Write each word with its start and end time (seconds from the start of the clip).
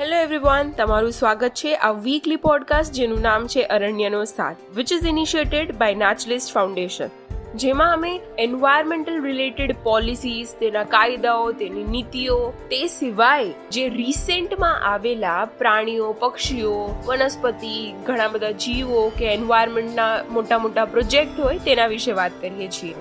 Hello 0.00 0.16
everyone 0.16 0.70
તમારું 0.70 1.12
સ્વાગત 1.12 1.50
છે 1.54 1.74
આ 1.74 1.92
વીકલી 1.92 2.36
પોડકાસ્ટ 2.36 2.92
જેનું 2.92 3.20
નામ 3.20 3.46
છે 3.46 3.62
અરણ્યનો 3.62 4.24
સાથ 4.24 4.56
which 4.76 4.92
is 4.92 5.06
initiated 5.06 5.76
by 5.76 5.94
naturalist 5.94 6.52
foundation 6.52 7.08
જેમાં 7.56 7.92
અમે 7.92 8.20
એન્વાયરમેન્ટલ 8.38 9.22
રિલેટેડ 9.22 9.76
પોલિસીસ 9.82 10.54
તેના 10.60 10.84
કાયદાઓ, 10.84 11.52
તેની 11.52 11.84
નીતિઓ, 11.84 12.50
તે 12.70 12.86
સિવાય 12.86 13.44
જે 13.70 13.88
રિસેન્ટમાં 13.88 14.82
આવેલા 14.82 15.44
પ્રાણીઓ, 15.44 16.12
પક્ષીઓ, 16.12 17.02
વનસ્પતિ, 17.06 17.92
ઘણા 18.06 18.28
બધા 18.28 18.50
જીવો 18.50 19.12
કે 19.18 19.34
એન્વાયરમેન્ટના 19.34 20.24
મોટા 20.30 20.58
મોટા 20.58 20.84
પ્રોજેક્ટ 20.84 21.40
હોય 21.40 21.58
તેના 21.58 21.86
વિશે 21.86 22.12
વાત 22.12 22.32
કરીએ 22.40 22.68
છીએ. 22.68 22.94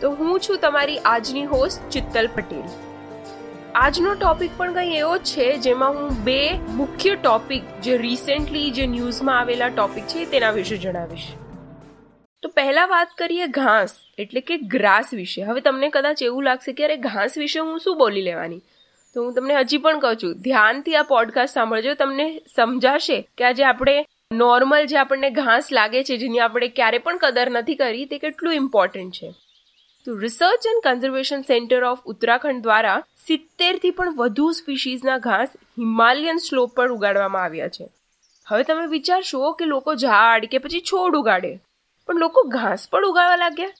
તો 0.00 0.10
હું 0.10 0.40
છું 0.40 0.58
તમારી 0.58 0.98
આજની 0.98 1.44
હોસ્ટ 1.44 1.90
ચિત્તલ 1.90 2.28
પટેલ. 2.34 2.93
આજનો 3.74 4.14
ટોપિક 4.14 4.50
પણ 4.56 4.74
કંઈ 4.74 4.96
એવો 4.96 5.18
છે 5.18 5.56
જેમાં 5.58 5.94
હું 5.94 6.24
બે 6.24 6.52
મુખ્ય 6.52 7.14
ટોપિક 7.14 7.62
જે 7.82 7.96
રિસેન્ટલી 7.96 8.70
જે 8.70 8.86
ન્યૂઝમાં 8.86 9.38
આવેલા 9.38 9.68
ટોપિક 9.68 10.04
છે 10.04 10.24
તેના 10.24 10.50
વિશે 10.50 10.76
જણાવીશ. 10.76 11.26
તો 12.42 12.48
પહેલાં 12.48 12.88
વાત 12.88 13.08
કરીએ 13.18 13.46
ઘાસ, 13.46 13.96
એટલે 14.18 14.40
કે 14.40 14.56
ગ્રાસ 14.56 15.14
વિશે. 15.14 15.42
હવે 15.42 15.60
તમને 15.60 15.88
કદાચ 15.88 16.22
એવું 16.22 16.44
લાગશે 16.44 16.72
કે 16.72 16.84
અરે 16.84 16.96
ઘાસ 16.96 17.38
વિશે 17.38 17.60
હું 17.60 17.78
શું 17.78 17.98
બોલી 17.98 18.22
લેવાની? 18.22 18.58
તો 19.14 19.24
હું 19.24 19.34
તમને 19.34 19.54
હજી 19.54 19.78
પણ 19.78 19.98
કહું 19.98 20.16
છું, 20.16 20.32
ધ્યાનથી 20.32 20.96
આ 20.96 21.02
પોડકાસ્ટ 21.02 21.54
સાંભળજો, 21.54 21.94
તમને 21.94 22.40
સમજાશે 22.56 23.28
કે 23.38 23.44
આજે 23.44 23.64
આપણે 23.64 24.06
નોર્મલ 24.32 24.86
જે 24.86 24.96
આપણને 24.96 25.30
ઘાસ 25.30 25.72
લાગે 25.72 26.04
છે, 26.04 26.16
જેની 26.16 26.38
આપણે 26.38 26.68
ક્યારે 26.68 26.98
પણ 26.98 27.16
કદર 27.16 27.50
નથી 27.50 27.74
કરી, 27.74 28.04
તે 28.04 28.18
કેટલું 28.18 28.54
ઇમ્પોર્ટન્ટ 28.54 29.12
છે. 29.12 29.34
તો 30.06 30.14
research 30.14 30.66
and 30.70 30.82
conservation 30.84 31.44
centre 31.50 31.84
of 31.90 32.08
Uttarakhand 32.12 32.62
દ્વારા 32.62 32.96
સિત્તેરથી 33.26 33.90
પણ 33.90 34.16
વધુ 34.16 34.48
સ્પીશીઝના 34.52 35.18
ઘાસ 35.18 35.54
હિમાલયન 35.78 36.40
સ્લોપ 36.46 36.74
પર 36.74 36.88
ઉગાડવામાં 36.88 37.44
આવ્યા 37.44 37.68
છે. 37.68 37.86
હવે 38.46 38.62
તમે 38.62 38.84
વિચારશો 38.86 39.52
કે 39.52 39.68
લોકો 39.70 39.94
ઝાડ 39.94 40.46
કે 40.46 40.58
પછી 40.58 40.80
છોડ 40.80 41.16
ઉગાડે, 41.20 41.52
પણ 42.08 42.18
લોકો 42.18 42.44
ઘાસ 42.48 42.84
પણ 42.88 43.08
ઉગાડવા 43.08 43.36
લાગ્યા. 43.36 43.72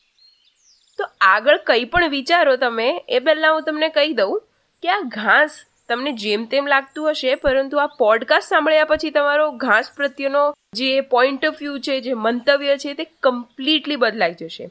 તો 0.98 1.08
આગળ 1.20 1.60
કંઈ 1.66 1.84
પણ 1.84 2.08
વિચારો 2.08 2.56
તમે, 2.56 2.88
એ 3.08 3.18
પહેલાં 3.18 3.54
હું 3.54 3.62
તમને 3.62 3.88
કહી 3.88 4.12
દઉં 4.12 4.40
કે 4.82 4.88
આ 4.88 5.00
ઘાસ 5.16 5.58
તમને 5.88 6.12
જેમ 6.12 6.46
તેમ 6.46 6.66
લાગતું 6.66 7.10
હશે, 7.10 7.34
પરંતુ 7.34 7.82
આ 7.82 7.86
પોડકાસ્ટ 7.98 8.48
સાંભળ્યા 8.48 8.84
પછી 8.84 9.10
તમારો 9.10 9.50
ઘાસ 9.66 9.92
પ્રત્યેનો 9.96 10.46
જે 10.72 10.90
પોઈન્ટ 11.00 11.44
ઓફ 11.44 11.60
વ્યૂ 11.60 11.78
છે, 11.78 12.00
જે 12.00 12.14
મંતવ્ય 12.14 12.78
છે, 12.78 12.94
તે 12.94 13.08
કમ્પ્લીટલી 13.22 13.96
બદલાઈ 13.96 14.40
જશે. 14.40 14.70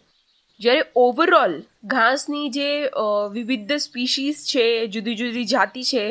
જ્યારે 0.59 0.83
ઓવરઓલ 0.95 1.55
ઘાસની 1.85 2.49
જે 2.49 2.69
વિવિધ 3.31 3.73
સ્પીશીઝ 3.77 4.43
છે, 4.45 4.65
જુદી 4.87 5.15
જુદી 5.15 5.45
જાતિ 5.45 5.83
છે, 5.83 6.05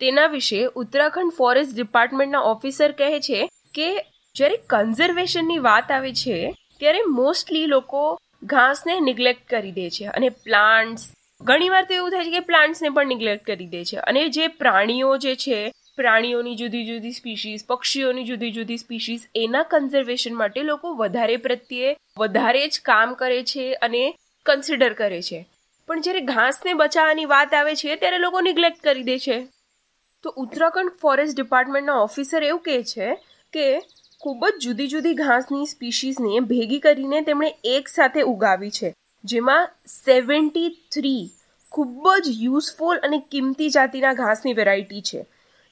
તેના 0.00 0.26
વિશે 0.26 0.60
ઉત્તરાખંડ 0.76 1.36
ફોરેસ્ટ 1.36 1.76
ડિપાર્ટમેન્ટના 1.76 2.44
ઓફિસર 2.46 2.90
કહે 2.92 3.20
છે 3.20 3.40
કે 3.74 3.88
જ્યારે 4.36 4.60
કન્ઝર્વેશનની 4.66 5.58
વાત 5.60 5.92
આવે 5.92 6.12
છે, 6.12 6.38
ત્યારે 6.78 7.02
મોસ્ટલી 7.12 7.66
લોકો 7.66 8.04
ઘાસને 8.44 8.94
નિગ્લેક્ટ 9.00 9.46
કરી 9.48 9.70
દે 9.70 9.86
છે 9.90 10.10
અને 10.10 10.28
પ્લાન્ટ્સ 10.44 11.04
ઘણીવાર 11.40 11.84
તો 11.84 11.94
એવું 11.94 12.10
થાય 12.10 12.24
છે 12.24 12.30
કે 12.30 12.40
પ્લાન્ટ્સને 12.40 12.88
પણ 12.88 13.08
નિગ્લેક્ટ 13.08 13.46
કરી 13.46 13.66
દે 13.66 13.82
છે 13.84 14.02
અને 14.02 14.22
જે 14.28 14.48
પ્રાણીઓ 14.58 15.16
જે 15.16 15.34
છે 15.36 15.60
પ્રાણીઓની 15.98 16.56
જુદી 16.56 16.84
જુદી 16.84 17.12
સ્પીશીઝ, 17.12 17.64
પક્ષીઓની 17.66 18.24
જુદી 18.24 18.50
જુદી 18.50 18.78
સ્પીશીઝ, 18.78 19.24
એના 19.36 19.62
કન્ઝર્વેશન 19.62 20.34
માટે 20.34 20.62
લોકો 20.62 20.94
વધારે 20.94 21.36
પ્રત્યે 21.36 21.96
વધારે 22.18 22.62
જ 22.68 22.80
કામ 22.84 23.14
કરે 23.14 23.42
છે 23.42 23.66
અને 23.74 24.02
કન્સિડર 24.46 24.92
કરે 24.92 25.20
છે. 25.22 25.40
પણ 25.88 26.00
જ્યારે 26.00 26.20
ઘાસને 26.20 26.74
બચાવવાની 26.74 27.24
વાત 27.24 27.54
આવે 27.54 27.74
છે, 27.74 27.96
ત્યારે 27.96 28.18
લોકો 28.18 28.40
નિગ્લેક્ટ 28.40 28.82
કરી 28.82 29.02
દે 29.02 29.18
છે. 29.18 29.36
તો 30.24 30.32
ઉત્તરાખંડ 30.36 30.98
ફોરેસ્ટ 31.00 31.36
ડિપાર્ટમેન્ટના 31.36 32.00
ઓફિસર 32.00 32.42
એવું 32.42 32.62
કહે 32.62 32.82
છે 32.82 33.08
કે 33.52 33.66
ખૂબ 34.20 34.44
જ 34.48 34.58
જુદી 34.58 34.88
જુદી 34.88 35.14
ઘાસની 35.14 35.66
સ્પીશીઝને 35.66 36.40
ભેગી 36.50 36.78
કરીને 36.78 37.22
તેમણે 37.22 37.50
એક 37.64 37.88
સાથે 37.88 38.20
ઉગાવી 38.22 38.70
છે, 38.70 38.92
જેમાં 39.24 39.70
સેવન્ટી 39.86 40.70
થ્રી 40.92 41.22
ખૂબ 41.72 42.10
જ 42.24 42.34
યુઝફુલ 42.40 42.96
અને 42.98 43.18
કિંમતી 43.30 43.70
જાતિના 43.70 44.14
ઘાસની 44.14 44.52
વેરાયટી 44.52 45.04
છે. 45.10 45.22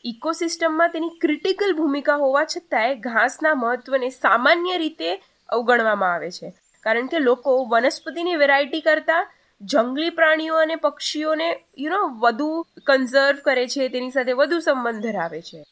ઇકોસિસ્ટમમાં 0.04 0.88
તેની 0.88 1.08
ક્રિટિકલ 1.08 1.72
ભૂમિકા 1.76 2.16
હોવા 2.16 2.44
છતાંય 2.44 2.94
ઘાસના 2.94 3.54
મહત્વને 3.54 4.08
સામાન્ય 4.10 4.78
રીતે 4.78 5.22
અવગણવામાં 5.48 6.14
આવે 6.14 6.30
છે. 6.30 6.54
કારણ 6.80 7.06
કે 7.06 7.18
લોકો 7.18 7.64
વનસ્પતિની 7.64 8.36
વેરાયટી 8.36 8.80
કરતાં 8.80 9.26
જંગલી 9.60 10.10
પ્રાણીઓ 10.10 10.56
અને 10.56 10.76
પક્ષીઓને 10.76 11.64
યુ 11.78 11.90
નો 11.90 12.08
વધુ 12.08 12.66
કન્ઝર્વ 12.86 13.38
કરે 13.38 13.68
છે, 13.68 13.88
તેની 13.88 14.10
સાથે 14.10 14.32
વધુ 14.32 14.60
સંબંધ 14.60 15.02
ધરાવે 15.02 15.42
છે. 15.42 15.64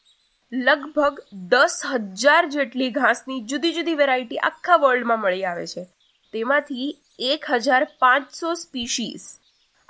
લગભગ 0.53 1.19
દસ 1.33 1.81
હજાર 1.85 2.45
જેટલી 2.45 2.91
ઘાસની 2.91 3.41
જુદી 3.41 3.73
જુદી 3.73 3.95
વેરાયટી 3.95 4.37
આખા 4.37 4.75
વર્લ્ડમાં 4.75 5.19
મળી 5.19 5.45
આવે 5.45 5.67
છે. 5.67 5.83
તેમાંથી 6.33 6.97
એક 7.19 7.45
હજાર 7.51 7.87
પાંચસો 7.99 8.53
species 8.53 9.40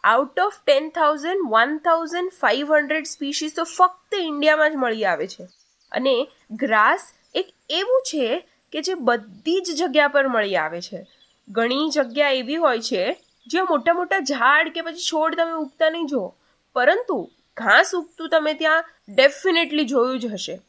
out 0.03 0.39
of 0.39 0.53
ten 0.65 0.89
thousand, 0.89 1.49
one 1.49 1.77
thousand 1.77 2.31
five 2.39 2.73
hundred 2.73 3.05
species 3.05 3.55
તો 3.55 3.63
ફક્ત 3.63 4.15
ઇન્ડિયામાં 4.15 4.71
જ 4.71 4.75
મળી 4.75 5.05
આવે 5.05 5.27
છે. 5.27 5.43
અને 5.91 6.27
ગ્રાસ 6.51 7.13
એક 7.35 7.47
એવું 7.69 8.01
છે 8.01 8.47
કે 8.71 8.81
જે 8.81 8.93
બધી 8.93 9.61
જ 9.61 9.77
જગ્યા 9.77 10.07
પર 10.07 10.27
મળી 10.27 10.55
આવે 10.55 10.81
છે. 10.81 11.07
ઘણી 11.49 11.89
જગ્યા 11.89 12.29
એવી 12.29 12.55
હોય 12.55 12.79
છે, 12.79 13.17
જ્યાં 13.47 13.65
મોટા 13.69 13.93
મોટા 13.93 14.19
ઝાડ 14.19 14.69
કે 14.69 14.81
પછી 14.81 14.95
છોડ 14.95 15.35
તમે 15.35 15.51
ઉગતા 15.51 15.89
નહીં 15.89 16.05
જુઓ, 16.05 16.33
પરંતુ 16.73 17.31
ઘાસ 17.57 17.95
ઉગતું 17.95 18.29
તમે 18.29 18.53
ત્યાં 18.53 18.83
ડેફિનેટલી 19.15 19.85
જોયું 19.85 20.19
જ 20.19 20.25
હશે. 20.25 20.59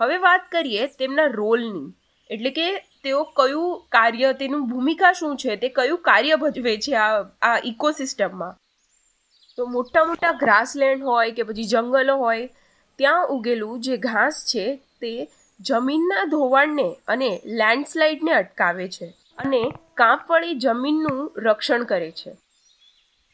હવે 0.00 0.16
વાત 0.16 0.40
કરીએ 0.52 0.86
તેમના 0.86 1.24
રોલની. 1.24 1.92
એટલે 2.30 2.50
કે 2.50 2.86
તેઓ 3.04 3.22
કયું 3.38 3.70
કાર્ય, 3.94 4.34
તેનું 4.40 4.66
ભૂમિકા 4.68 5.14
શું 5.20 5.36
છે, 5.36 5.56
તે 5.62 5.68
કયું 5.78 6.02
કાર્ય 6.08 6.36
ભજવે 6.42 6.74
છે 6.84 6.98
આ 7.04 7.08
આ 7.48 7.56
ઇકોસિસ્ટમમાં 7.70 8.54
તો 9.58 9.66
મોટા 9.72 10.04
મોટા 10.06 10.34
ગ્રાસલેન્ડ 10.42 11.08
હોય 11.08 11.34
કે 11.38 11.48
પછી 11.48 11.70
જંગલો 11.72 12.16
હોય, 12.22 12.46
ત્યાં 12.98 13.32
ઉગેલું 13.34 13.82
જે 13.86 13.98
ઘાસ 14.06 14.44
છે 14.50 14.64
તે 15.00 15.12
જમીનના 15.60 16.24
ધોવાણને 16.30 16.88
અને 17.08 17.28
લેન્ડસ્લાઇડને 17.60 18.32
અટકાવે 18.38 18.86
છે 18.96 19.10
અને 19.38 19.60
કાંપવાળી 20.00 20.56
જમીનનું 20.64 21.20
રક્ષણ 21.44 21.84
કરે 21.90 22.10
છે. 22.20 22.32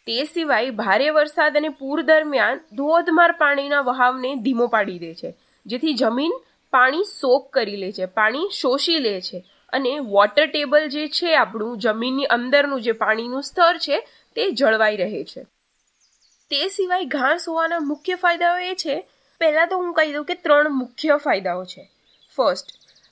તે 0.07 0.19
સિવાય 0.27 0.77
ભારે 0.79 1.09
વરસાદ 1.17 1.57
અને 1.61 1.71
પૂર 1.81 1.99
દરમિયાન 2.11 2.61
ધોધમાર 2.79 3.33
પાણીના 3.41 3.87
વહાવને 3.89 4.31
ધીમો 4.45 4.67
પાડી 4.75 5.01
દે 5.05 5.13
છે, 5.15 5.31
જેથી 5.67 5.95
જમીન 6.03 6.37
પાણી 6.73 7.09
સોક 7.13 7.49
કરી 7.53 7.81
લે 7.83 7.91
છે, 7.93 8.07
પાણી 8.19 8.53
શોષી 8.61 9.01
લે 9.07 9.15
છે 9.29 9.39
અને 9.73 9.99
વોટર 9.99 10.47
ટેબલ 10.47 10.89
જે 10.89 11.09
છે, 11.09 11.37
આપણું 11.37 11.79
જમીનની 11.79 12.25
અંદરનું 12.25 12.83
જે 12.83 12.93
પાણીનું 12.93 13.43
સ્તર 13.43 13.77
છે, 13.77 14.01
તે 14.37 14.51
જળવાઈ 14.51 14.97
રહે 14.97 15.25
છે. 15.25 15.43
તે 16.51 16.69
સિવાય 16.69 17.05
ઘાસ 17.05 17.49
હોવાના 17.49 17.79
મુખ્ય 17.79 18.15
ફાયદાઓ 18.15 18.57
એ 18.57 18.75
છે, 18.75 19.09
પહેલાં 19.41 19.69
તો 19.69 19.77
હું 19.77 19.93
કહી 19.93 20.13
દઉં 20.13 20.25
કે 20.25 20.35
ત્રણ 20.35 20.71
મુખ્ય 20.71 21.17
ફાયદાઓ 21.17 21.65
છે. 21.65 21.91
ફર્સ્ટ 22.37 22.67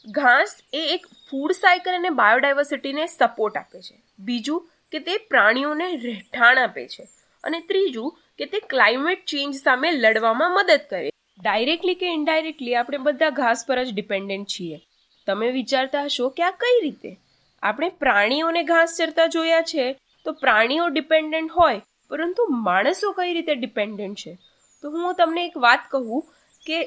ઘાસ 0.09 0.61
એ 0.73 0.81
એક 0.95 1.07
ફૂડ 1.31 1.53
સાયકલ 1.53 1.95
અને 1.95 2.11
બાયોડાયવર્સિટીને 2.11 3.07
સપોર્ટ 3.07 3.57
આપે 3.57 3.81
છે. 3.81 4.03
બીજું, 4.19 4.69
કે 4.93 4.99
તે 4.99 5.19
પ્રાણીઓને 5.19 5.97
રહેઠાણ 5.97 6.59
આપે 6.59 6.89
છે. 6.89 7.09
અને 7.45 7.61
ત્રીજું, 7.61 8.19
કે 8.39 8.47
તે 8.47 8.61
ક્લાઇમેટ 8.61 9.25
ચેન્જ 9.25 9.55
સામે 9.55 9.91
લડવામાં 9.93 10.55
મદદ 10.55 10.81
કરે. 10.91 11.11
ડાયરેક્ટલી 11.43 11.95
કે 11.95 12.07
ઇનડાયરેક્ટલી 12.07 12.75
આપણે 12.75 12.99
બધા 12.99 13.31
ઘાસ 13.31 13.65
પર 13.69 13.85
જ 13.85 13.95
ડિપેન્ડન્ટ 13.95 14.47
છીએ. 14.47 14.88
તમે 15.29 15.51
વિચારતા 15.51 16.05
હશો 16.05 16.29
કે 16.29 16.43
આ 16.43 16.51
કઈ 16.51 16.81
રીતે? 16.83 17.17
આપણે 17.63 17.89
પ્રાણીઓને 17.89 18.63
ઘાસ 18.63 18.97
ચરતા 18.99 19.27
જોયા 19.27 19.63
છે, 19.63 19.93
તો 20.25 20.33
પ્રાણીઓ 20.33 20.89
ડિપેન્ડન્ટ 20.89 21.51
હોય, 21.53 21.81
પરંતુ 22.11 22.47
માણસો 22.51 23.13
કઈ 23.13 23.33
રીતે 23.33 23.55
ડિપેન્ડન્ટ 23.55 24.19
છે? 24.19 24.39
તો 24.83 24.91
હું 24.91 25.15
તમને 25.15 25.47
એક 25.47 25.57
વાત 25.57 25.81
કહું 25.91 26.25
કે 26.67 26.85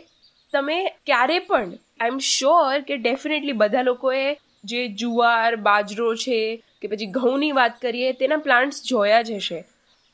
તમે 0.53 0.87
ક્યારે 1.05 1.39
પણ 1.39 1.73
આઈ 1.99 2.07
એમ 2.07 2.17
શ્યોર 2.17 2.81
કે 2.81 2.97
ડેફિનેટલી 2.97 3.51
બધા 3.51 3.81
લોકોએ 3.81 4.37
જે 4.63 4.87
જુવાર, 4.87 5.55
બાજરો 5.55 6.15
છે, 6.15 6.63
કે 6.81 6.87
પછી 6.87 7.05
ઘઉંની 7.05 7.51
વાત 7.51 7.81
કરીએ, 7.81 8.13
તેના 8.13 8.37
પ્લાન્ટ્સ 8.37 8.83
જોયા 8.87 9.21
જ 9.21 9.31
હશે. 9.31 9.63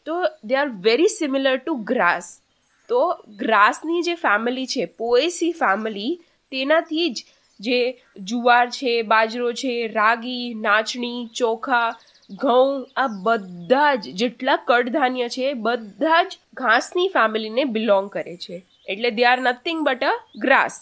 તો 0.05 0.13
they 0.43 0.55
are 0.55 0.67
very 0.67 1.07
similar 1.07 1.57
to 1.57 1.75
grass 1.75 2.41
તો 2.89 3.23
ગ્રાસની 3.37 4.01
જે 4.01 4.15
ફેમિલી 4.15 4.65
છે 4.65 4.85
પોએસી 4.85 5.51
ફેમિલી 5.51 6.19
તેનાથી 6.51 7.09
જ 7.09 7.25
જે 7.59 8.01
જુવાર 8.23 8.69
છે, 8.69 9.01
બાજરો 9.01 9.53
છે, 9.53 9.87
રાગી, 9.87 10.53
નાચણી, 10.53 11.29
ચોખા, 11.35 11.95
ઘઉં, 12.29 12.85
આ 12.95 13.07
બધા 13.07 13.95
જ 13.95 14.13
જેટલા 14.13 14.57
કડધાન્ય 14.67 15.29
છે 15.29 15.53
બધા 15.53 16.23
જ 16.23 16.37
ઘાસની 16.53 17.07
ફેમિલીને 17.07 17.63
બિલોંગ 17.63 18.09
કરે 18.09 18.37
છે. 18.37 18.63
એટલે 18.87 19.11
they 19.11 19.23
are 19.23 19.39
nothing 19.41 19.83
but 19.85 20.03
a 20.03 20.13
grass 20.39 20.77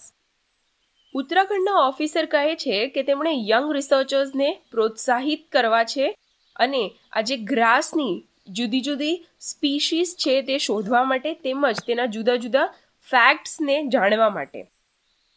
ઉત્તરાખંડના 1.15 1.87
ઓફિસર 1.87 2.25
કહે 2.25 2.55
છે 2.55 2.87
કે 2.87 3.03
તેમણે 3.03 3.33
યંગ 3.49 3.73
રિસર્ચર્સને 3.73 4.49
પ્રોત્સાહિત 4.71 5.47
કરવા 5.51 5.83
છે 5.83 6.15
અને 6.55 6.81
આજે 7.13 7.37
ગ્રાસની 7.37 8.23
જુદી 8.49 8.81
જુદી 8.81 9.25
સ્પીશીઝ 9.39 10.15
છે 10.15 10.41
તે 10.41 10.57
શોધવા 10.57 11.03
માટે 11.03 11.33
તેમજ 11.33 11.83
તેના 11.87 12.05
જુદા 12.05 12.35
જુદા 12.35 12.65
ફેક્ટ્સને 13.05 13.87
જાણવા 13.87 14.29
માટે. 14.29 14.67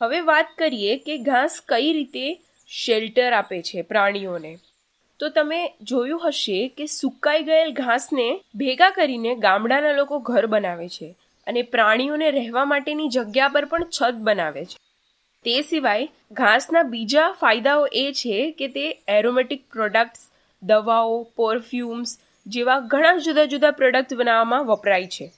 હવે 0.00 0.20
વાત 0.20 0.50
કરીએ 0.58 0.96
કે 0.96 1.18
ઘાસ 1.18 1.60
કઈ 1.68 1.92
રીતે 1.92 2.24
શેલ્ટર 2.70 3.28
આપે 3.32 3.62
છે 3.62 3.82
પ્રાણીઓને. 3.82 4.52
તો 5.20 5.28
તમે 5.28 5.60
જોયું 5.82 6.20
હશે 6.24 6.58
કે 6.68 6.86
સુકાઈ 6.86 7.42
ગયેલ 7.42 7.72
ઘાસને 7.72 8.26
ભેગા 8.54 8.90
કરીને 8.90 9.30
ગામડાના 9.36 9.92
લોકો 9.92 10.18
ઘર 10.18 10.44
બનાવે 10.46 10.88
છે 10.88 11.08
અને 11.46 11.62
પ્રાણીઓને 11.62 12.30
રહેવા 12.30 12.64
માટેની 12.64 13.08
જગ્યા 13.08 13.48
પર 13.48 13.64
પણ 13.64 13.90
છત 13.90 14.14
બનાવે 14.20 14.64
છે. 14.64 14.76
તે 15.44 15.62
સિવાય 15.62 16.06
ઘાસના 16.32 16.82
બીજા 16.82 17.26
ફાયદાઓ 17.32 17.86
એ 17.92 18.06
છે 18.12 18.38
કે 18.52 18.68
તે 18.68 18.86
એરોમેટિક 19.08 19.66
પ્રોડક્ટ્સ 19.72 20.24
દવાઓ 20.62 21.18
પરફ્યુમ્સ 21.36 22.14
જેવા 22.46 22.80
ઘણા 22.80 23.16
જુદા 23.18 23.44
જુદા 23.44 23.70
પ્રોડક્ટ 23.70 24.14
બનાવવામાં 24.14 24.66
વપરાય 24.66 25.06
છે. 25.06 25.30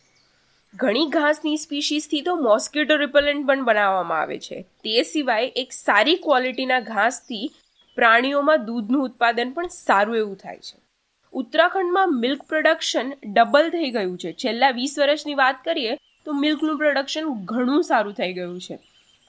ઘણી 0.75 1.07
ઘાસની 1.07 1.57
સ્પીશીસથી 1.57 2.21
તો 2.21 2.37
મોસ્કિટો 2.37 2.97
રિપેલન્ટ 2.97 3.47
પણ 3.47 3.65
બનાવવામાં 3.65 4.21
આવે 4.21 4.39
છે. 4.39 4.63
તે 4.63 5.03
સિવાય 5.03 5.53
એક 5.57 5.73
સારી 5.73 6.17
ક્વોલિટીના 6.17 6.81
ઘાસથી 6.81 7.51
પ્રાણીઓમાં 7.95 8.65
દૂધનું 8.65 9.03
ઉત્પાદન 9.03 9.51
પણ 9.51 9.67
સારું 9.67 10.17
એવું 10.17 10.37
થાય 10.37 10.59
છે. 10.59 10.81
ઉત્તરાખંડમાં 11.33 12.21
મિલ્ક 12.21 12.43
પ્રોડક્શન 12.43 13.13
ડબલ 13.33 13.71
થઈ 13.71 13.91
ગયું 13.91 14.19
છે. 14.19 14.33
છેલ્લા 14.33 14.71
વીસ 14.71 14.99
વર્ષની 14.99 15.35
વાત 15.35 15.65
કરીએ 15.65 15.97
તો 16.25 16.33
મિલ્કનું 16.33 16.79
પ્રોડક્શન 16.79 17.25
ઘણું 17.45 17.83
સારું 17.83 18.13
થઈ 18.13 18.33
ગયું 18.33 18.61
છે. 18.61 18.79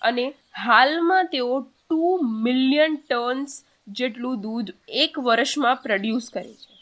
અને 0.01 0.33
હાલમાં 0.65 1.25
તેઓ 1.25 1.61
ટુ 1.61 2.19
મિલિયન 2.23 2.95
ટન્સ 2.95 3.63
જેટલું 3.87 4.41
દૂધ 4.41 4.69
એક 4.87 5.19
વર્ષમાં 5.19 5.75
પ્રોડ્યુસ 5.75 6.29
કરે 6.33 6.53
છે. 6.53 6.73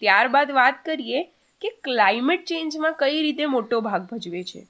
ત્યારબાદ 0.00 0.50
વાત 0.50 0.74
કરીએ 0.84 1.22
કે 1.62 1.72
ક્લાઇમેટ 1.84 2.44
ચેન્જમાં 2.44 2.94
કઈ 2.98 3.22
રીતે 3.22 3.44
મોટો 3.46 3.80
ભાગ 3.80 4.06
ભજવે 4.06 4.42
છે? 4.42 4.62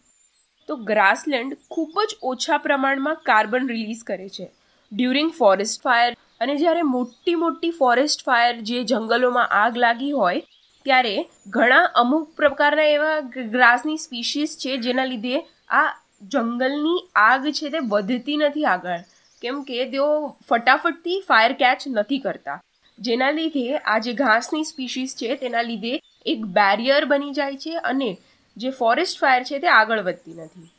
તો 0.69 0.77
ગ્રાસલેન્ડ 0.77 1.57
ખૂબ 1.71 2.01
જ 2.11 2.19
ઓછા 2.23 2.59
પ્રમાણમાં 2.59 3.15
કાર્બન 3.15 3.69
રિલીઝ 3.69 4.03
કરે 4.03 4.29
છે. 4.29 4.49
ડ્યુરિંગ 4.93 5.31
ફોરેસ્ટ 5.33 5.83
ફાયર 5.83 6.17
અને 6.41 6.57
જ્યારે 6.57 6.83
મોટી 6.83 7.35
મોટી 7.35 7.71
ફોરેસ્ટ 7.71 8.25
ફાયર 8.25 8.61
જે 8.61 8.83
જંગલોમાં 8.85 9.47
આગ 9.47 9.77
લાગી 9.77 10.11
હોય, 10.11 10.41
ત્યારે 10.87 11.17
ઘણા 11.49 11.83
અમુક 11.95 12.29
પ્રકારના 12.37 12.83
એવા 12.83 13.21
ગ્રાસની 13.51 13.97
સ્પીશીસ 13.97 14.57
છે 14.59 14.77
જેના 14.77 15.05
લીધે 15.05 15.43
આ 15.71 15.89
જંગલની 16.23 16.99
આગ 17.17 17.49
છે 17.51 17.71
તે 17.71 17.79
વધતી 17.79 18.37
નથી 18.37 18.65
આગળ. 18.65 19.01
કેમ 19.43 19.63
કે 19.63 19.85
તેઓ 19.91 20.09
ફટાફટથી 20.49 21.21
ફાયર 21.29 21.53
કેચ 21.53 21.85
નથી 21.89 22.19
કરતા. 22.19 22.61
જેના 22.99 23.31
લીધે 23.31 23.77
આ 23.77 23.99
જે 23.99 24.13
ઘાસની 24.13 24.65
સ્પીશીસ 24.65 25.15
છે 25.17 25.37
તેના 25.37 25.63
લીધે 25.63 25.95
એક 26.27 26.45
બેરિયર 26.45 27.05
બની 27.05 27.31
જાય 27.31 27.57
છે 27.57 27.77
અને 27.77 28.19
જે 28.57 28.71
ફોરેસ્ટ 28.71 29.21
ફાયર 29.21 29.45
છે 29.45 29.59
તે 29.59 29.69
આગળ 29.69 30.01
વધતી 30.01 30.35
નથી. 30.35 30.71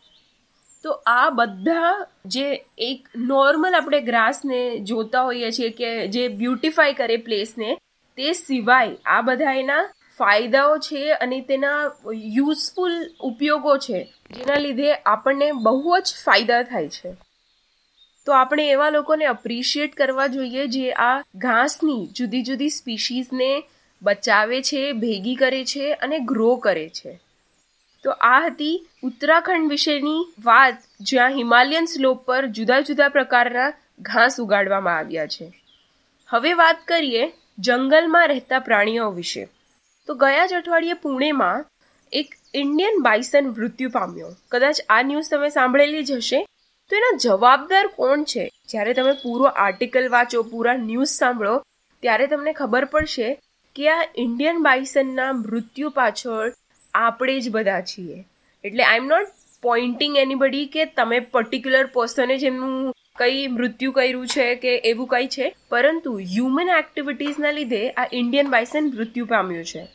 તો 0.84 0.92
આ 1.06 1.30
બધા 1.30 2.06
જે 2.26 2.66
એક 2.78 3.10
નોર્મલ 3.16 3.76
આપણે 3.76 4.00
ગ્રાસને 4.00 4.80
જોતા 4.80 5.22
હોઈએ 5.22 5.52
છીએ 5.52 5.70
કે 5.70 6.08
જે 6.08 6.28
બ્યુટિફાય 6.28 6.94
કરે 6.94 7.18
પ્લેસને 7.18 7.78
તે 8.18 8.34
સિવાય 8.34 8.96
આ 9.06 9.22
બધા 9.22 9.52
એના 9.52 9.90
ફાયદાઓ 10.18 10.78
છે 10.78 11.14
અને 11.14 11.42
તેના 11.42 11.92
યુઝફુલ 12.14 13.10
ઉપયોગો 13.20 13.78
છે, 13.78 14.04
જેના 14.32 14.56
લીધે 14.56 14.94
આપણને 14.94 15.52
બહુ 15.52 15.98
જ 16.00 16.14
ફાયદા 16.26 16.64
થાય 16.64 16.90
છે. 16.90 17.14
તો 18.26 18.32
આપણે 18.32 18.70
એવા 18.70 18.90
લોકોને 18.90 19.26
અપ્રિશિએટ 19.26 19.88
કરવા 19.88 20.28
જોઈએ 20.28 20.68
જે 20.68 20.92
આ 20.92 21.22
ઘાસની 21.36 22.08
જુદી 22.08 22.44
જુદી 22.44 22.70
સ્પીશીઝને 22.70 23.64
બચાવે 24.04 24.62
છે, 24.62 24.92
ભેગી 24.92 25.36
કરે 25.36 25.66
છે 25.66 25.94
અને 25.94 26.20
ગ્રો 26.20 26.56
કરે 26.56 26.90
છે. 26.90 27.20
તો 28.04 28.12
આ 28.12 28.46
હતી 28.46 28.88
ઉત્તરાખંડ 29.04 29.70
વિશેની 29.70 30.34
વાત 30.44 30.78
જ્યાં 31.02 31.30
હિમાલયન 31.30 31.86
સ્લોપ 31.86 32.26
પર 32.26 32.46
જુદા 32.46 32.80
જુદા 32.80 33.10
પ્રકારના 33.10 33.74
ઘાસ 34.00 34.40
ઉગાડવામાં 34.40 34.98
આવ્યા 34.98 35.28
છે. 35.28 35.54
હવે 36.28 36.54
વાત 36.54 36.78
કરીએ 36.88 37.34
જંગલમાં 37.60 38.28
રહેતા 38.28 38.60
પ્રાણીઓ 38.60 39.12
વિશે. 39.12 39.48
તો 40.08 40.16
ગયા 40.16 40.46
જ 40.46 40.54
અઠવાડિયે 40.54 40.94
પુણેમાં 40.94 41.66
એક 42.12 42.36
ઇન્ડિયન 42.54 43.02
બાઇસન 43.02 43.48
મૃત્યુ 43.48 43.90
પામ્યો. 43.90 44.36
કદાચ 44.52 44.82
આ 44.90 45.02
ન્યૂઝ 45.02 45.30
તમે 45.30 45.50
સાંભળેલી 45.50 46.04
જ 46.04 46.12
હશે. 46.12 46.46
તો 46.90 46.96
એના 46.96 47.18
જવાબદાર 47.22 47.88
કોણ 47.88 48.24
છે? 48.24 48.50
જ્યારે 48.68 48.94
તમે 48.94 49.12
પૂરો 49.12 49.46
આર્ટિકલ 49.46 50.10
વાંચો, 50.10 50.44
પૂરા 50.44 50.74
ન્યૂઝ 50.74 51.08
સાંભળો, 51.08 51.64
ત્યારે 52.02 52.28
તમને 52.28 52.54
ખબર 52.54 52.86
પડશે 52.86 53.40
કે 53.76 53.90
આ 53.90 54.04
ઇન્ડિયન 54.18 54.64
બાઇસનના 54.64 55.34
મૃત્યુ 55.34 55.90
પાછળ 55.90 56.54
આપણે 56.94 57.40
જ 57.40 57.50
બધા 57.50 57.82
છીએ. 57.82 58.26
એટલે 58.64 58.84
I 58.84 58.98
am 58.98 59.06
not 59.06 59.28
pointing 59.62 60.18
anybody 60.18 60.66
કે 60.66 60.86
તમે 60.86 61.20
પર્ટિક્યુલર 61.20 61.86
પર્સને 61.86 62.38
જ 62.38 62.46
કઈ 63.18 63.48
મૃત્યુ 63.48 63.92
કર્યું 63.92 64.28
છે 64.28 64.56
કે 64.56 64.78
એવું 64.78 65.08
કંઈ 65.08 65.28
છે. 65.28 65.56
પરંતુ 65.70 66.18
હ્યુમન 66.18 66.70
એક્ટિવિટીઝના 66.70 67.52
લીધે 67.52 67.90
આ 67.90 68.08
ઇન્ડિયન 68.14 68.48
બાઇસન 68.48 68.92
મૃત્યુ 68.98 69.26
પામ્યું 69.26 69.66
છે. 69.66 69.88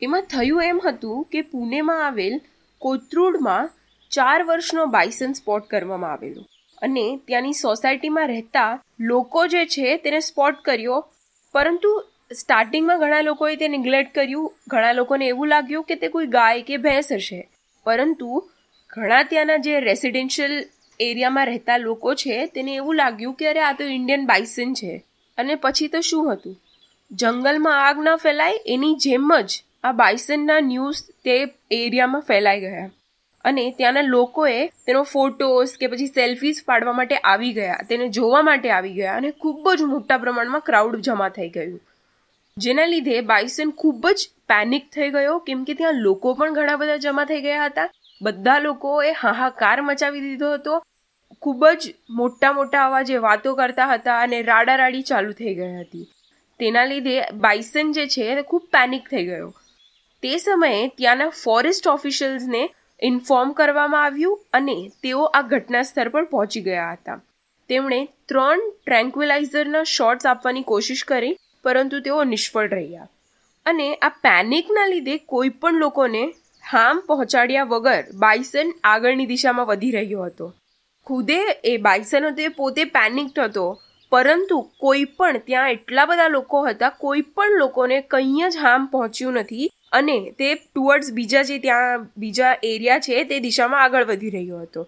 એમાં 0.00 0.22
થયું 0.22 0.62
એમ 0.62 0.80
હતું 0.84 1.24
કે 1.24 1.40
પુણેમાં 1.40 2.06
આવેલ 2.06 2.40
કોથરૂડમાં 2.78 3.70
ચાર 4.10 4.42
વર્ષનો 4.42 4.86
બાઇસન 4.86 5.32
સ્પોટ 5.32 5.66
કરવામાં 5.66 6.12
આવેલો. 6.12 6.42
અને 6.82 7.20
ત્યાંની 7.24 7.52
સોસાયટીમાં 7.52 8.28
રહેતા 8.28 8.82
લોકો 9.00 9.46
જે 9.46 9.66
છે 9.66 9.96
તેને 9.96 10.20
સ્પોટ 10.20 10.54
કર્યો. 10.64 11.04
પરંતુ 11.52 12.04
સ્ટાર્ટિંગમાં 12.32 13.00
ઘણા 13.00 13.20
લોકોએ 13.20 13.56
તે 13.56 13.68
નિગ્લેક્ટ 13.68 14.14
કર્યું. 14.14 14.52
ઘણા 14.68 14.92
લોકોને 14.92 15.26
એવું 15.26 15.46
લાગ્યું 15.46 15.84
કે 15.84 15.94
તે 15.94 16.08
કોઈ 16.08 16.26
ગાય 16.26 16.62
કે 16.62 16.76
ભેંસ 16.76 17.12
હશે. 17.12 17.48
પરંતુ 17.84 18.50
ઘણા 18.90 19.22
ત્યાંના 19.22 19.56
જે 19.56 19.80
રેસિડેન્શિયલ 19.80 20.64
એરિયામાં 21.00 21.46
રહેતા 21.46 21.76
લોકો 21.76 22.14
છે, 22.14 22.46
તેને 22.46 22.74
એવું 22.74 22.94
લાગ્યું 22.94 23.34
કે 23.34 23.48
અરે 23.48 23.60
આ 23.60 23.72
તો 23.72 23.84
ઇન્ડિયન 23.84 24.26
બાઇસન 24.26 24.74
છે. 24.74 25.04
અને 25.38 25.54
પછી 25.54 25.88
તો 25.88 26.00
શું 26.00 26.32
હતું? 26.32 26.56
જંગલમાં 27.10 27.88
આગ 27.88 27.98
ન 27.98 28.16
ફેલાય, 28.16 28.60
એની 28.66 28.94
જેમ 28.94 29.40
જ 29.40 29.62
આ 29.84 29.92
બાઇસનના 29.92 30.60
ન્યૂઝ 30.60 31.02
તે 31.24 31.48
એરિયામાં 31.70 32.20
ફેલાઈ 32.20 32.60
ગયા. 32.60 32.90
અને 33.44 33.70
ત્યાંના 33.70 34.00
લોકોએ 34.00 34.66
તેનો 34.66 35.02
ફોટોસ 35.02 35.76
કે 35.80 35.86
પછી 35.86 36.06
સેલ્ફીઝ 36.06 36.64
પાડવા 36.64 36.92
માટે 36.92 37.16
આવી 37.16 37.52
ગયા, 37.52 37.78
તેને 37.88 38.08
જોવા 38.08 38.42
માટે 38.42 38.70
આવી 38.70 38.92
ગયા 38.92 39.14
અને 39.14 39.30
ખૂબ 39.30 39.74
જ 39.74 39.82
મોટા 39.82 40.18
પ્રમાણમાં 40.18 40.60
ક્રાઉડ 40.60 40.96
જમા 40.96 41.28
થઈ 41.28 41.48
ગયું. 41.48 41.80
જેના 42.58 42.86
લીધે 42.86 43.20
બાઇસન 43.20 43.70
ખૂબ 43.70 44.06
જ 44.08 44.28
પેનિક 44.48 44.90
થઈ 44.92 45.10
ગયો, 45.10 45.38
કેમ 45.38 45.64
કે 45.64 45.74
ત્યાં 45.74 46.02
લોકો 46.02 46.34
પણ 46.34 46.54
ઘણા 46.54 46.76
બધા 46.76 46.96
જમા 46.96 47.24
થઈ 47.24 47.40
ગયા 47.40 47.64
હતા. 47.64 47.88
બધા 48.22 48.58
લોકોએ 48.58 49.12
હાહાકાર 49.12 49.82
મચાવી 49.82 50.20
દીધો 50.20 50.52
હતો. 50.54 50.78
ખૂબ 51.42 51.64
જ 51.66 51.94
મોટા 52.10 52.52
મોટા 52.52 52.86
અવાજે 52.86 53.16
વાતો 53.16 53.54
કરતા 53.54 53.88
હતા 53.94 54.18
અને 54.20 54.42
રાડારાડી 54.42 55.02
ચાલુ 55.02 55.32
થઈ 55.32 55.54
ગઈ 55.54 55.70
હતી. 55.80 56.06
તેના 56.60 56.84
લીધે 56.84 57.16
બાઇસન 57.40 57.92
જે 57.92 58.06
છે 58.06 58.28
તે 58.34 58.42
ખૂબ 58.42 58.68
પેનિક 58.72 59.08
થઈ 59.10 59.24
ગયો. 59.24 59.50
તે 60.22 60.36
સમયે 60.38 60.84
ત્યાંના 60.96 61.28
ફોરેસ્ટ 61.42 61.86
ઓફિશિયલ્સને 61.86 62.62
ઇન્ફોર્મ 63.02 63.52
કરવામાં 63.52 64.04
આવ્યું 64.04 64.38
અને 64.52 64.78
તેઓ 65.02 65.24
આ 65.24 65.42
ઘટના 65.42 65.82
સ્થળ 65.82 66.08
પર 66.08 66.24
પહોંચી 66.24 66.60
ગયા 66.60 66.92
હતા. 66.92 67.18
તેમણે 67.70 68.00
ત્રણ 68.28 68.64
ટ્રેન્ક્વિલાઇઝરના 68.86 69.82
શોટ્સ 69.82 70.26
આપવાની 70.26 70.62
કોશિશ 70.62 71.04
કરી 71.04 71.36
પરંતુ 71.68 72.00
તેઓ 72.00 72.20
નિષ્ફળ 72.24 72.68
રહ્યા. 72.70 73.08
અને 73.66 73.88
આ 74.02 74.12
પેનિકના 74.24 74.86
લીધે 74.86 75.16
કોઈ 75.32 75.56
પણ 75.60 75.78
લોકોને 75.78 76.22
હાર્મ 76.64 77.02
પહોંચાડ્યા 77.06 77.64
વગર 77.64 78.04
બાઇસન 78.18 78.72
આગળની 78.84 79.26
દિશામાં 79.26 79.66
વધી 79.66 79.90
રહ્યો 79.90 80.24
હતો. 80.24 80.48
ખુદે 81.06 81.38
એ 81.64 81.76
બાઇસન 81.76 82.24
એ 82.38 82.48
પોતે 82.56 82.84
પેનિક્ડ 82.96 83.38
હતો, 83.38 83.66
પરંતુ 84.12 84.58
કોઈ 84.80 85.04
પણ 85.04 85.38
ત્યાં 85.46 85.70
એટલા 85.70 86.04
બધા 86.04 86.28
લોકો 86.28 86.62
હતા, 86.66 86.88
કોઈ 86.88 87.20
પણ 87.20 87.58
લોકોને 87.58 88.00
કંઈ 88.00 88.50
જ 88.50 88.56
હાર્મ 88.56 88.86
પહોંચ્યું 88.86 89.34
નથી 89.34 89.70
અને 89.92 90.16
તે 90.38 90.48
ટુવર્ડ્સ 90.54 91.12
બીજા 91.12 91.42
જે 91.42 91.58
ત્યાં, 91.58 92.06
બીજા 92.16 92.52
એરિયા 92.62 92.98
છે 92.98 93.24
તે 93.24 93.40
દિશામાં 93.40 93.82
આગળ 93.82 94.04
વધી 94.04 94.30
રહ્યો 94.30 94.60
હતો. 94.60 94.82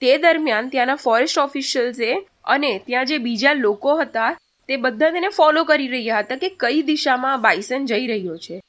તે 0.00 0.18
દરમિયાન 0.18 0.68
ત્યાંના 0.68 0.94
ફોરેસ્ટ 0.94 1.38
ઓફિશિયલ્સે 1.38 2.10
અને 2.44 2.70
ત્યાં 2.86 3.06
જે 3.06 3.18
બીજા 3.18 3.52
લોકો 3.52 3.96
હતા 3.96 4.30
તે 4.70 4.76
બધા 4.76 5.10
તેને 5.10 5.28
ફોલો 5.28 5.64
કરી 5.64 5.88
રહ્યા 5.88 6.18
હતા 6.18 6.36
કે 6.36 6.48
કઈ 6.48 6.82
દિશામાં 6.82 7.40
બાઇસન 7.40 7.86
જઈ 7.86 8.06
રહ્યો 8.06 8.36
છે. 8.36 8.60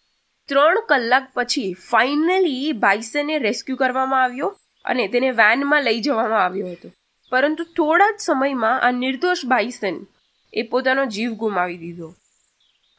ત્રણ 0.47 0.77
કલાક 0.89 1.27
પછી 1.33 1.73
ફાઇનલી 1.73 2.71
બાઇસને 2.71 3.37
રેસ્ક્યુ 3.39 3.75
કરવામાં 3.75 4.23
આવ્યો 4.23 4.57
અને 4.85 5.07
તેને 5.07 5.31
વેનમાં 5.31 5.83
લઈ 5.83 6.01
જવામાં 6.01 6.45
આવ્યો 6.45 6.67
હતો. 6.67 6.89
પરંતુ 7.29 7.63
થોડા 7.63 8.11
જ 8.11 8.19
સમયમાં 8.19 8.81
આ 8.81 8.91
નિર્દોષ 8.91 9.45
બાઇસન 9.45 10.07
એ 10.53 10.61
પોતાનો 10.61 11.05
જીવ 11.05 11.33
ગુમાવી 11.33 11.77
દીધો. 11.77 12.15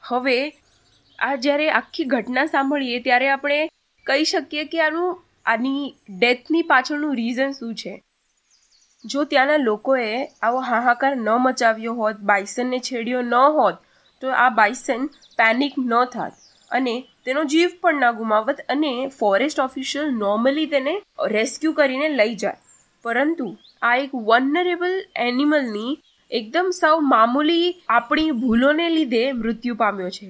હવે 0.03 0.53
આ 1.19 1.35
જ્યારે 1.35 1.71
આખી 1.71 2.05
ઘટના 2.05 2.47
સાંભળીએ 2.47 3.01
ત્યારે 3.01 3.29
આપણે 3.29 3.69
કહી 4.07 4.25
શકીએ 4.25 4.65
કે 4.65 4.81
આનું 4.81 5.23
આની 5.47 5.95
ડેથની 6.19 6.63
પાછળનું 6.63 7.15
રીઝન 7.15 7.53
શું 7.53 7.75
છે. 7.75 8.03
જો 9.05 9.25
ત્યાંના 9.25 9.57
લોકોએ 9.59 10.11
આવો 10.43 10.61
હાહાકાર 10.61 11.15
ન 11.17 11.29
મચાવ્યો 11.39 11.95
હોત, 11.95 12.17
બાઇસનને 12.21 12.79
છેડ્યો 12.79 13.23
ન 13.23 13.35
હોત, 13.57 13.77
તો 14.23 14.27
આ 14.35 14.51
બાઇસન 14.51 15.09
પેનિક 15.39 15.75
ન 15.79 15.93
થાત 16.13 16.35
અને 16.71 16.95
તેનો 17.25 17.43
જીવ 17.45 17.71
પણ 17.81 18.01
ના 18.01 18.13
ગુમાવત 18.13 18.59
અને 18.69 18.93
ફોરેસ્ટ 19.19 19.59
ઓફિશિયલ 19.59 20.13
નોર્મલી 20.13 20.67
તેને 20.67 20.95
રેસ્ક્યુ 21.29 21.73
કરીને 21.73 22.09
લઈ 22.09 22.35
જાય. 22.35 22.61
પરંતુ 23.05 23.49
આ 23.83 23.97
એક 23.97 24.15
વનરેબલ 24.29 24.95
એનિમલની 25.17 25.99
એકદમ 26.31 26.71
સાવ 26.71 26.97
મામૂલી 27.01 27.67
આપણી 27.89 28.31
ભૂલોને 28.31 28.87
લીધે 28.89 29.25
મૃત્યુ 29.33 29.75
પામ્યો 29.75 30.11
છે. 30.11 30.29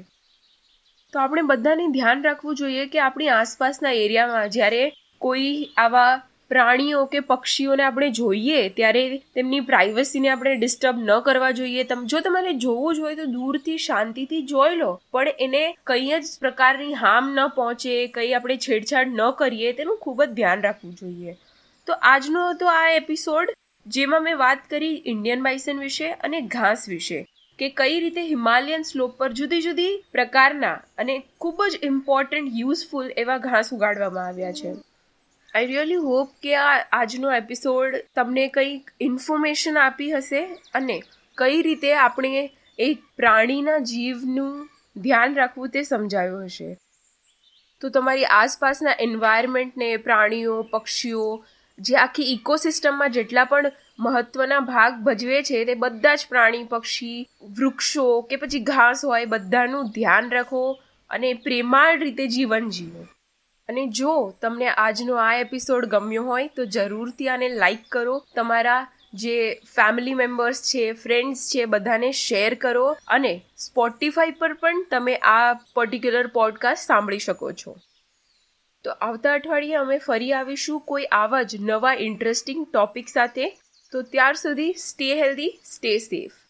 તો 1.13 1.19
આપણે 1.19 1.43
બધાને 1.43 1.87
ધ્યાન 1.93 2.25
રાખવું 2.25 2.55
જોઈએ 2.55 2.87
કે 2.87 2.99
આપણી 3.01 3.29
આસપાસના 3.29 3.97
એરિયામાં 4.03 4.49
જ્યારે 4.49 4.85
કોઈ 5.23 5.51
આવા 5.77 6.11
પ્રાણીઓ 6.53 7.05
કે 7.13 7.21
પક્ષીઓને 7.29 7.85
આપણે 7.85 8.09
જોઈએ 8.19 8.65
ત્યારે 8.77 9.05
તેમની 9.37 9.63
પ્રાઇવસીને 9.69 10.31
આપણે 10.31 10.57
ડિસ્ટર્બ 10.57 10.99
ન 11.01 11.13
કરવા 11.27 11.53
જોઈએ. 11.53 11.85
જો 12.07 12.21
તમારે 12.21 12.53
જોવું 12.65 12.97
જ 12.97 13.05
હોય 13.05 13.17
તો 13.17 13.27
દૂરથી, 13.35 13.79
શાંતિથી 13.87 14.43
જોઈ 14.51 14.77
લો. 14.77 14.91
પણ 15.13 15.41
એને 15.41 15.65
કઈ 15.87 16.11
જ 16.11 16.23
પ્રકારની 16.41 17.01
હાર્મ 17.03 17.33
ન 17.33 17.49
પહોંચે, 17.57 17.97
કઈ 18.15 18.31
આપણે 18.33 18.59
છેડછાડ 18.67 19.15
ન 19.15 19.25
કરીએ, 19.41 19.73
તેનું 19.79 19.99
ખૂબ 19.99 20.23
જ 20.23 20.31
ધ્યાન 20.35 20.65
રાખવું 20.65 20.95
જોઈએ. 21.01 21.37
તો 21.89 21.99
આજનો 22.09 22.47
હતો 22.47 22.73
આ 22.73 22.95
એપિસોડ 22.97 23.55
જેમાં 23.87 24.25
મેં 24.25 24.37
વાત 24.39 24.61
કરી 24.71 24.95
ઇન્ડિયન 25.07 25.41
બાઇસન 25.43 25.81
વિશે 25.81 26.11
અને 26.27 26.39
ઘાસ 26.51 26.85
વિશે, 26.89 27.25
કે 27.59 27.69
કઈ 27.79 27.99
રીતે 28.03 28.23
હિમાલયન 28.27 28.89
સ્લોપ 28.89 29.19
પર 29.19 29.31
જુદી 29.39 29.63
જુદી 29.63 29.99
પ્રકારના 30.13 30.77
અને 30.99 31.15
ખૂબ 31.41 31.67
જ 31.67 31.81
ઇમ્પોર્ટન્ટ 31.89 32.57
યુઝફુલ 32.61 33.13
એવા 33.23 33.43
ઘાસ 33.47 33.73
ઉગાડવામાં 33.77 34.29
આવ્યા 34.29 34.57
છે. 34.61 34.75
આઈ 35.55 35.67
રિયલી 35.67 35.95
હોપ 35.95 36.31
કે 36.43 36.57
આ 36.57 36.85
આજનો 36.93 37.33
એપિસોડ 37.33 37.95
તમને 38.15 38.49
કંઈક 38.49 38.91
ઇન્ફોર્મેશન 39.01 39.79
આપી 39.79 40.11
હશે 40.11 40.45
અને 40.75 41.03
કઈ 41.39 41.63
રીતે 41.63 41.95
આપણે 41.95 42.51
એક 42.79 43.03
પ્રાણીના 43.17 43.79
જીવનું 43.79 44.69
ધ્યાન 44.97 45.35
રાખવું 45.35 45.69
તે 45.69 45.83
સમજાયું 45.83 46.45
હશે. 46.45 46.79
તો 47.81 47.89
તમારી 47.89 48.25
આસપાસના 48.25 48.91
એન્વાયરમેન્ટને 49.01 49.97
પ્રાણીઓ, 49.97 50.63
પક્ષીઓ, 50.63 51.45
જે 51.79 51.97
આખી 51.97 52.23
ઇકોસિસ્ટમમાં 52.23 53.11
જેટલા 53.11 53.45
પણ 53.45 53.73
મહત્વના 53.99 54.61
ભાગ 54.61 54.95
ભજવે 54.95 55.43
છે, 55.43 55.65
તે 55.65 55.75
બધા 55.75 56.15
જ 56.15 56.27
પ્રાણી, 56.29 56.65
પક્ષી, 56.65 57.29
વૃક્ષો 57.43 58.21
કે 58.21 58.37
પછી 58.37 58.61
ઘાસ 58.61 59.05
હોય, 59.05 59.25
બધાનું 59.25 59.91
ધ્યાન 59.91 60.31
રાખો 60.31 60.79
અને 61.11 61.35
પ્રેમાળ 61.35 61.99
રીતે 61.99 62.27
જીવન 62.27 62.69
જીવો. 62.69 63.07
અને 63.73 63.87
જો 64.01 64.17
તમને 64.43 64.73
આજનો 64.79 65.21
આ 65.27 65.35
એપિસોડ 65.35 65.87
ગમ્યો 65.87 66.25
હોય, 66.25 66.49
તો 66.57 66.65
જરૂરથી 66.65 67.29
આને 67.29 67.49
લાઈક 67.49 67.87
કરો. 67.93 68.17
તમારા 68.37 68.81
જે 69.15 69.39
ફેમિલી 69.77 70.15
મેમ્બર્સ 70.15 70.63
છે 70.63 70.93
ફ્રેન્ડ્સ 70.93 71.47
છે, 71.55 71.65
બધાને 71.65 72.11
શેર 72.13 72.55
કરો 72.55 72.85
અને 73.09 73.33
સ્પોટીફાઈ 73.57 74.31
પર 74.31 74.53
પણ 74.53 74.85
તમે 74.91 75.17
આ 75.17 75.53
પર્ટિક્યુલર 75.75 76.27
પોડકાસ્ટ 76.27 76.87
સાંભળી 76.87 77.19
શકો 77.19 77.53
છો. 77.53 77.77
તો 78.85 78.91
આવતા 78.91 79.33
અઠવાડિયે 79.33 79.75
અમે 79.75 79.99
ફરી 79.99 80.33
આવીશું 80.33 80.81
કોઈ 80.81 81.05
આવા 81.05 81.43
જ 81.43 81.61
નવા 81.61 81.95
ઇન્ટરેસ્ટિંગ 81.95 82.67
ટોપિક 82.73 83.09
સાથે. 83.09 83.51
તો 83.93 84.03
ત્યાર 84.03 84.35
સુધી 84.35 84.73
સ્ટે 84.73 85.15
હેલ્ધી 85.21 85.51
સ્ટે 85.65 85.99
સેફ 85.99 86.42